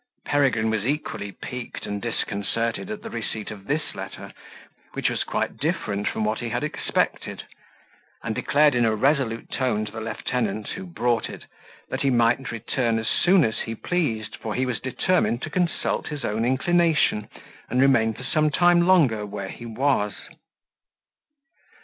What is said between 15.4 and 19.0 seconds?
to consult his own inclination, and remain for some time